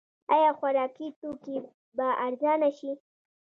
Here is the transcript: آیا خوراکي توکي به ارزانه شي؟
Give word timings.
آیا 0.35 0.51
خوراکي 0.59 1.07
توکي 1.19 1.57
به 1.95 2.07
ارزانه 2.25 2.69
شي؟ 2.77 2.91